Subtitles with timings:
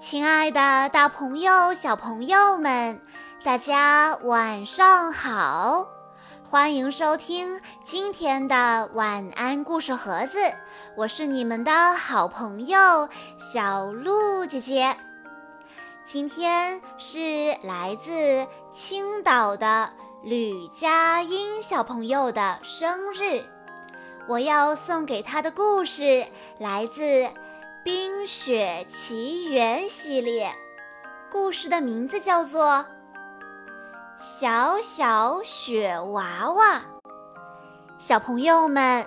[0.00, 2.98] 亲爱的，大朋友、小朋友们，
[3.44, 5.86] 大家晚上好！
[6.42, 10.38] 欢迎收听今天的晚安故事盒子，
[10.96, 14.96] 我是你们的好朋友小鹿姐姐。
[16.02, 19.90] 今天是来自青岛的
[20.22, 23.44] 吕佳音小朋友的生日，
[24.26, 26.26] 我要送给他的故事
[26.58, 27.02] 来自
[27.82, 30.52] 《冰雪奇缘》系列，
[31.30, 32.66] 故事的名字叫做
[34.18, 36.74] 《小小雪娃娃》。
[37.98, 39.06] 小朋友们。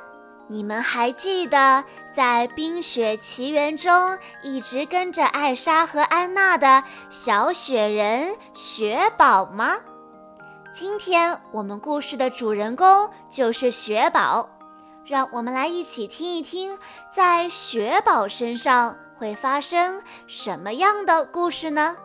[0.49, 9.77] 你们还记得在《冰雪奇缘》中一直跟着艾莎和安娜的小雪人雪宝吗？
[10.74, 14.49] 今天我们故事的主人公就是雪宝，
[15.05, 16.77] 让我们来一起听一听，
[17.09, 21.98] 在雪宝身上会发生什么样的故事呢？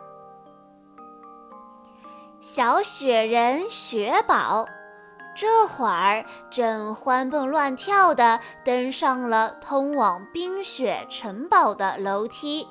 [2.39, 4.65] 小雪人雪宝。
[5.35, 12.67] 这会儿正欢蹦乱跳地登上了通往冰雪城堡的楼梯，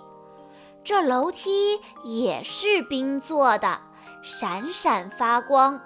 [0.84, 3.80] 这楼梯也是冰做的，
[4.22, 5.80] 闪闪发光，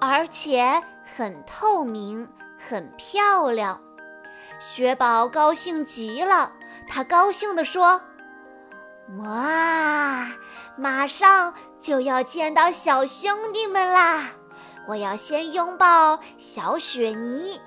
[0.00, 2.28] 而且很透明，
[2.58, 3.80] 很漂亮。
[4.58, 6.52] 雪宝高兴极了，
[6.88, 8.00] 他高兴地说
[9.20, 10.26] ：“哇，
[10.76, 14.30] 马上就要见到小兄弟们啦！”
[14.88, 17.60] 我要先拥抱小雪泥，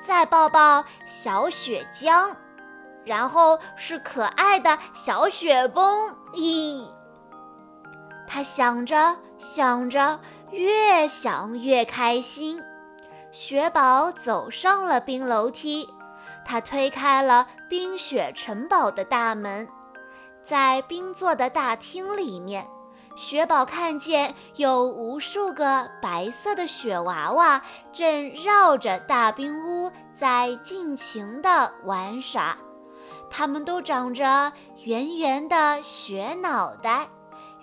[0.00, 2.34] 再抱抱小雪浆，
[3.04, 6.16] 然后是可爱的小雪崩。
[6.32, 6.88] 咦，
[8.26, 12.62] 他想着想着，越想越开心。
[13.34, 15.92] 雪宝走上了冰楼梯，
[16.44, 19.66] 他推开了冰雪城堡的大门，
[20.44, 22.64] 在冰做的大厅里面。
[23.16, 27.60] 雪宝看见有无数个白色的雪娃娃
[27.92, 32.56] 正绕着大冰屋在尽情地玩耍，
[33.28, 34.52] 它们都长着
[34.84, 37.08] 圆圆的雪脑袋、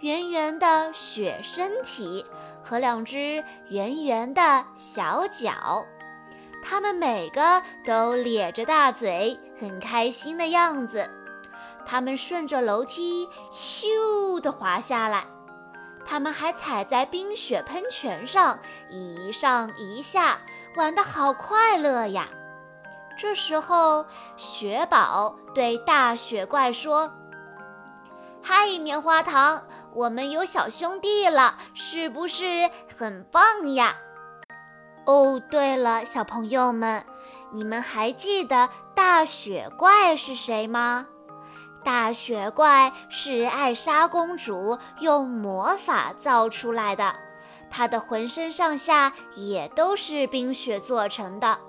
[0.01, 2.25] 圆圆的雪身体
[2.63, 5.85] 和两只圆圆的小脚，
[6.63, 11.09] 它们每个都咧着大嘴，很开心的样子。
[11.85, 15.23] 它们顺着楼梯咻地滑下来。
[16.03, 20.39] 他们还踩在冰雪喷泉上，一上一下，
[20.75, 22.27] 玩得好快乐呀！
[23.17, 24.05] 这时候，
[24.35, 27.11] 雪宝对大雪怪说
[28.43, 29.63] ：“嗨，棉花糖，
[29.93, 33.95] 我们有小兄弟了，是不是很棒呀？”
[35.05, 37.05] 哦，对了，小朋友们，
[37.51, 41.05] 你们还记得大雪怪是谁吗？
[41.83, 47.15] 大雪怪是艾莎公主用魔法造出来的，
[47.69, 51.59] 她的浑身上下也都是冰雪做成的，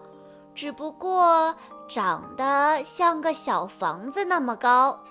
[0.54, 1.54] 只不过
[1.88, 5.01] 长得像个小房子那么高，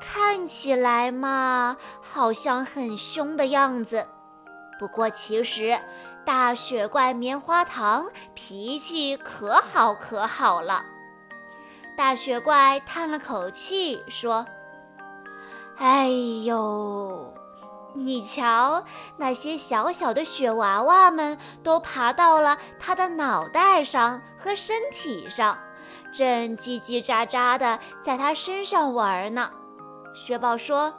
[0.00, 4.06] 看起来嘛，好像很凶的样子。
[4.78, 5.78] 不过其实，
[6.24, 10.84] 大雪怪棉花糖脾气可好可好了。
[11.96, 14.46] 大雪怪叹了口气，说
[15.78, 16.08] ：“哎
[16.44, 17.32] 呦，
[17.94, 18.84] 你瞧，
[19.16, 25.58] 那些小小的雪娃娃们都爬到了他的脑袋上和身体上，
[26.12, 29.50] 正叽叽喳喳地在他身上玩呢。”
[30.16, 30.94] 雪宝说：“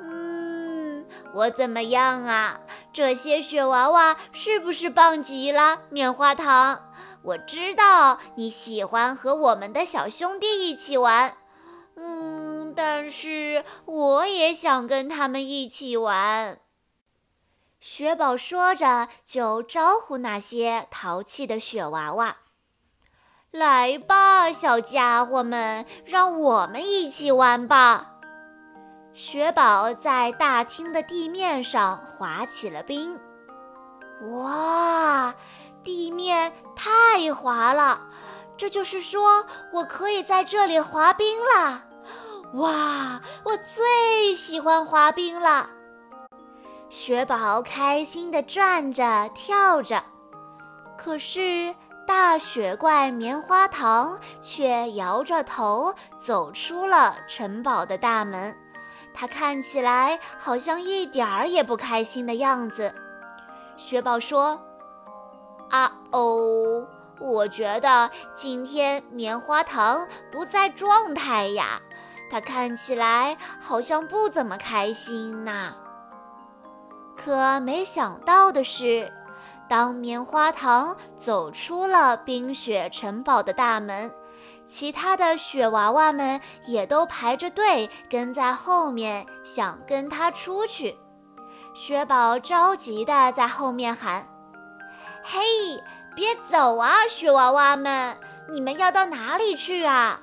[0.00, 2.60] 嗯，我怎么样啊？
[2.92, 5.80] 这些雪娃娃是不是棒极了？
[5.88, 6.84] 棉花糖。”
[7.24, 11.36] 我知道你喜欢和我们的小兄弟一起玩，
[11.96, 16.60] 嗯，但是我也想跟他们一起玩。
[17.80, 22.36] 雪宝说着，就招呼那些淘气的雪娃娃
[23.50, 28.17] ：“来吧，小家伙们，让我们一起玩吧！”
[29.18, 33.18] 雪宝在大厅的地面上滑起了冰，
[34.30, 35.34] 哇！
[35.82, 38.06] 地面太滑了，
[38.56, 41.82] 这就是说我可以在这里滑冰了。
[42.54, 45.68] 哇，我最喜欢滑冰了！
[46.88, 50.00] 雪宝开心地转着跳着，
[50.96, 51.74] 可是
[52.06, 58.56] 大雪怪棉花糖却摇着头走出了城堡的大门。
[59.18, 62.94] 他看起来好像一点儿也不开心的样子。
[63.76, 64.62] 雪宝说。
[65.70, 66.86] 啊哦，
[67.20, 71.80] 我觉得今天棉花糖不在状态呀，
[72.30, 75.74] 他看起来好像不怎么开心呐。
[77.16, 79.12] 可没想到的是，
[79.68, 84.10] 当棉花糖走出了冰雪城堡的大门，
[84.66, 90.98] 其他的雪娃娃们也都排着队跟在后面，想跟他出去。
[91.74, 94.28] 雪宝着急地在后面喊
[95.22, 95.40] ：“嘿，
[96.14, 98.18] 别走啊，雪娃娃们！
[98.50, 100.20] 你们要到哪里去啊？”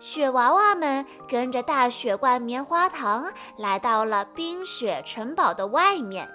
[0.00, 6.28] 雪娃娃们跟着大雪怪棉花糖来到了冰雪城堡的外面，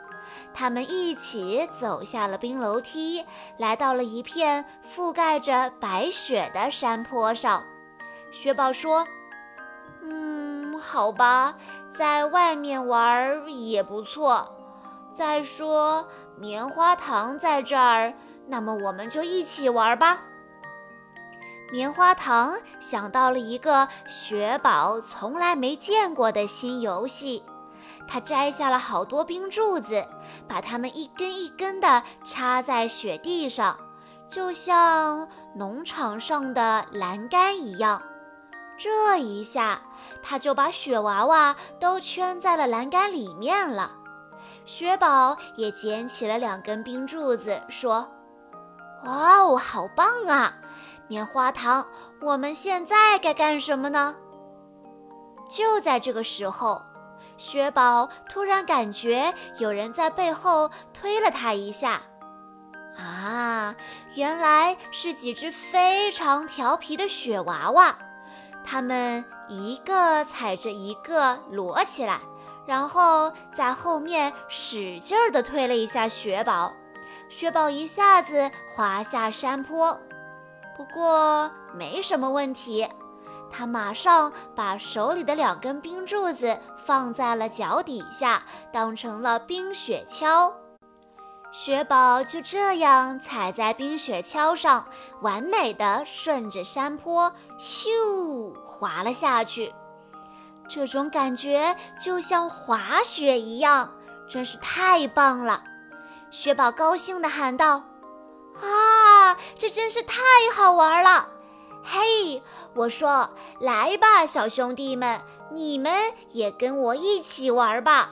[0.54, 3.26] 他们一起走下了冰楼梯，
[3.58, 7.64] 来到了一片覆盖着白雪的山坡上。
[8.32, 9.08] 雪宝说
[10.02, 11.56] ：“嗯，好吧，
[11.94, 14.56] 在外面玩也不错。
[15.16, 16.08] 再说
[16.38, 18.14] 棉花糖在这儿，
[18.48, 20.22] 那么我们就一起玩吧。”
[21.72, 27.44] 棉花糖想到了一个雪宝从来没见过的新游戏，
[28.08, 30.06] 他摘下了好多冰柱子，
[30.48, 33.78] 把它们一根一根地插在雪地上，
[34.28, 38.02] 就像农场上的栏杆一样。
[38.78, 39.82] 这一下，
[40.24, 43.92] 他就把雪娃娃都圈在了栏杆里面了。
[44.66, 48.08] 雪宝也捡起了两根冰柱子，说
[49.06, 50.54] ：“哇哦，好棒啊！”
[51.10, 51.86] 棉花糖，
[52.22, 54.16] 我们现在该干什么呢？
[55.50, 56.82] 就在这个时候，
[57.40, 62.02] 雪宝突然感觉有人在背后推了他一下。
[62.98, 63.74] 啊，
[64.16, 67.98] 原来是几只非常调皮的雪娃娃，
[68.64, 72.20] 它们一个踩着一个摞起来，
[72.68, 76.74] 然后在后面使劲地推了一下雪宝，
[77.30, 79.98] 雪宝一下子滑下山坡。
[80.76, 82.86] 不过没什么问题，
[83.52, 90.54] 他马上把手里的两根冰柱子放在了脚底下，当成了冰雪橇。
[91.52, 94.86] 雪宝就这样踩在冰雪橇上，
[95.22, 99.74] 完美的顺着山坡咻滑了下去。
[100.68, 103.92] 这种感觉就像滑雪一样，
[104.30, 105.64] 真是太棒了！
[106.30, 107.84] 雪宝高兴地喊道。
[108.62, 110.20] 啊，这真是太
[110.54, 111.28] 好玩了！
[111.84, 112.44] 嘿，
[112.76, 113.30] 我说，
[113.60, 115.92] 来吧，小兄弟们，你们
[116.30, 118.12] 也跟我一起玩吧。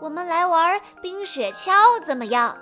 [0.00, 2.56] 我们来玩冰雪橇，怎么样？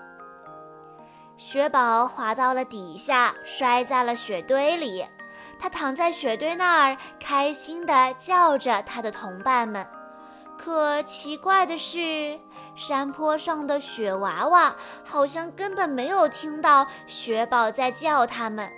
[1.36, 5.04] 雪宝滑到了底下，摔在了雪堆里。
[5.58, 9.86] 他躺在雪堆那儿，开心地叫着他的同伴们。
[10.56, 12.38] 可奇怪的是，
[12.76, 18.72] 山坡上的雪娃娃好像根本没有听到雪宝在叫他们。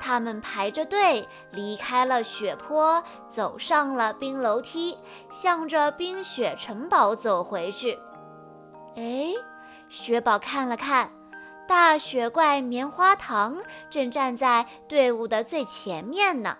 [0.00, 4.96] 他们排着队离开了雪坡，走上了冰楼梯，
[5.30, 7.98] 向着冰雪城堡走回去。
[8.96, 9.34] 哎，
[9.88, 11.12] 雪宝看了看，
[11.66, 13.58] 大雪怪棉花糖
[13.90, 16.58] 正站在队伍的最前面呢。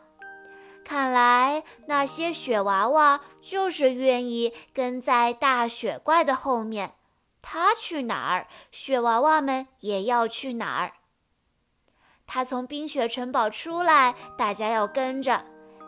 [0.85, 6.95] 看来那些雪娃娃就是愿意跟在大雪怪的后面，
[7.43, 10.95] 他去哪儿，雪娃娃们也要去哪儿。
[12.29, 15.43] 他从冰雪城堡出来，大家要跟着。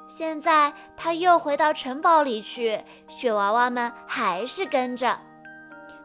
[0.09, 5.21] 现在他又回到城堡里去，雪娃娃们还是跟着。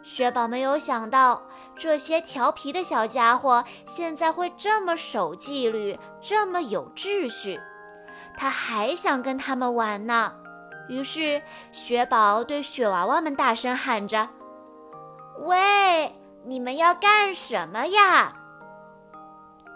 [0.03, 1.41] 雪宝没有想到，
[1.75, 7.60] 这些调皮的小家伙现在会这么守纪律，这么有秩序。
[8.38, 10.33] 他还想跟他们玩呢，
[10.89, 14.29] 于是雪宝对雪娃娃们大声喊着
[15.41, 18.41] ：“喂，你们要干什么呀？”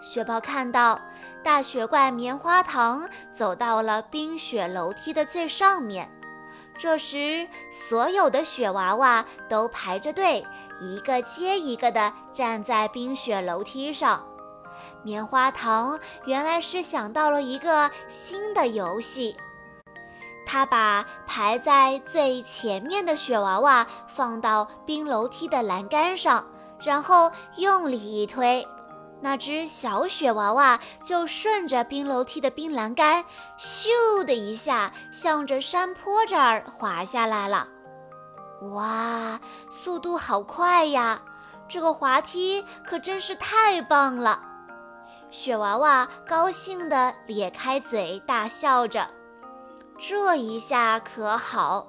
[0.00, 1.00] 雪豹看到
[1.42, 6.10] 大雪怪棉花糖走到了冰雪楼梯的最上面，
[6.76, 10.46] 这时所有的雪娃娃都排着队，
[10.78, 14.26] 一个接一个地站在冰雪楼梯上。
[15.02, 19.36] 棉花糖原来是想到了一个新的游戏，
[20.46, 26.46] 他把排在最前面的雪娃娃放到冰楼梯的栏杆上，
[26.80, 28.66] 然后用力一推，
[29.22, 33.24] 那只小雪娃娃就顺着冰楼梯的冰栏杆，
[33.58, 37.68] 咻的一下向着山坡这儿滑下来了。
[38.72, 39.38] 哇，
[39.70, 41.20] 速度好快呀！
[41.68, 44.42] 这个滑梯可真是太棒了。
[45.30, 49.06] 雪娃娃高兴地咧开嘴，大笑着。
[49.98, 51.88] 这一下可好，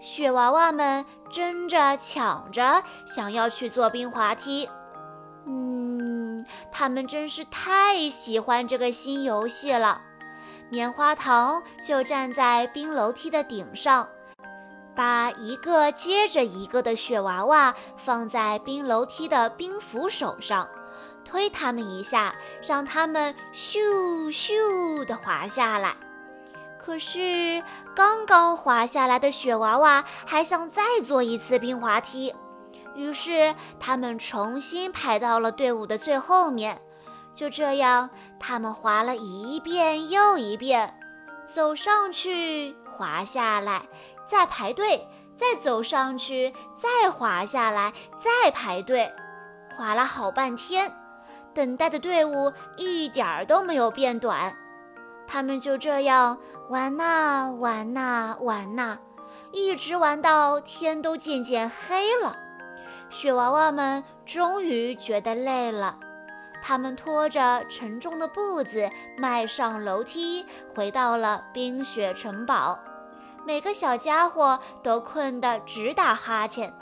[0.00, 4.68] 雪娃娃们争着抢着想要去坐冰滑梯。
[6.70, 10.02] 他们真是太喜欢这个新游戏了。
[10.68, 14.08] 棉花糖就站在冰楼梯的顶上，
[14.94, 20.68] 把一个接着一个的雪娃娃放在冰楼梯的冰扶手上，
[21.24, 23.78] 推它们一下，让它们咻
[24.30, 25.94] 咻地滑下来。
[26.78, 27.62] 可是，
[27.94, 32.34] 刚刚滑下来的雪娃娃还想再坐一次冰滑梯，
[32.94, 36.80] 于是他们重新排到了队伍的最后面。
[37.34, 41.00] 就这样，他们滑了一遍又一遍，
[41.46, 43.88] 走上去，滑下来，
[44.26, 49.10] 再排队，再走上去，再滑下来，再排队，
[49.74, 50.94] 滑了好半天，
[51.54, 54.54] 等待的队伍一点儿都没有变短。
[55.26, 56.36] 他们就这样
[56.68, 58.98] 玩呐玩呐玩呐，
[59.52, 62.36] 一直玩到天都渐渐黑了。
[63.12, 65.98] 雪娃娃们终于觉得累了。
[66.62, 72.80] 他们拖着沉重的步子迈上楼梯，回到了冰雪城堡。
[73.44, 76.72] 每个小家伙都困得直打哈欠。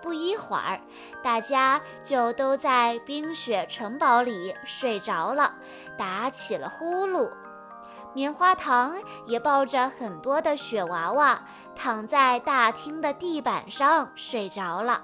[0.00, 0.80] 不一会儿，
[1.22, 5.56] 大家就都在冰雪城堡里睡着了，
[5.98, 7.30] 打起了呼噜。
[8.14, 8.94] 棉花糖
[9.26, 11.44] 也抱着很多的雪娃娃，
[11.76, 15.02] 躺在大厅的地板上睡着了。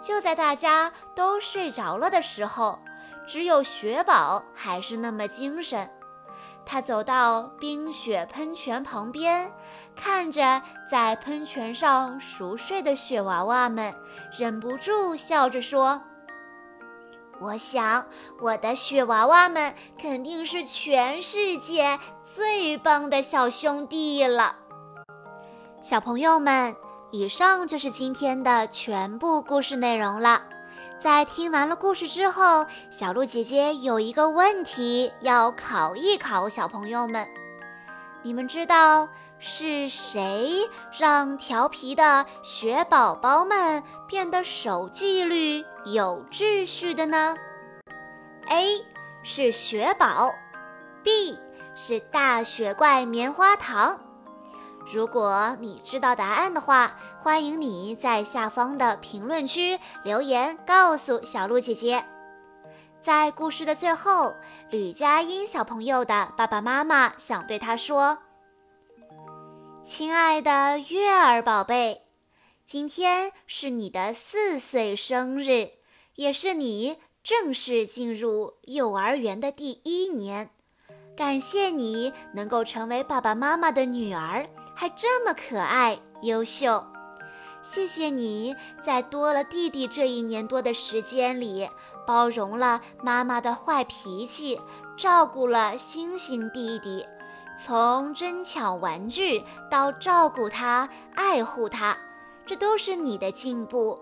[0.00, 2.78] 就在大家都睡着了的时候，
[3.26, 5.90] 只有雪宝还是那么精神，
[6.64, 9.52] 他走到冰雪喷泉旁边，
[9.94, 13.94] 看着在喷泉上熟睡的雪娃娃们，
[14.38, 16.02] 忍不住笑着说
[17.40, 18.06] ：“我想
[18.40, 24.56] 我的雪娃娃们肯定是全世界最棒的小兄弟了。”
[25.80, 26.76] 小朋友们，
[27.12, 30.42] 以上就是今天的全部故事内容了。
[30.98, 37.26] 在听完了故事之后，小鹿姐姐有一个问题要考一考小朋友们：
[38.22, 47.34] 你们知道是谁让调皮的雪宝宝们变得守纪律、有秩序的呢
[48.48, 48.84] ？A
[49.22, 50.32] 是雪宝
[51.02, 51.38] ，B
[51.74, 53.98] 是大雪怪棉花糖。
[54.92, 62.04] 如果你知道答案的话，欢迎你在下方的评论区留言告诉小鹿姐姐。
[63.00, 64.34] 在故事的最后，
[64.68, 68.18] 吕佳音小朋友的爸爸妈妈想对他说
[69.84, 72.02] ：“亲爱的月儿宝贝，
[72.66, 75.70] 今天是你的四岁生日，
[76.16, 80.50] 也是你正式进入幼儿园的第一年。
[81.16, 84.46] 感谢你能够成为爸爸妈妈的女儿。”
[84.80, 86.86] 还这么可爱优秀，
[87.60, 91.68] 谢谢你在多了弟弟这一年多的时间里，
[92.06, 94.58] 包容了妈妈的坏脾气，
[94.96, 97.06] 照顾了星星弟弟，
[97.58, 101.94] 从争抢玩具到照顾他、爱护他，
[102.46, 103.98] 这都是你的进步。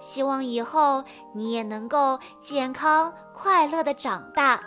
[0.00, 1.04] 希望以后
[1.36, 4.60] 你也能够健康快乐的长大，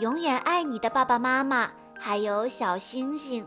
[0.00, 3.46] 永远爱你的爸爸妈妈，还有小星星。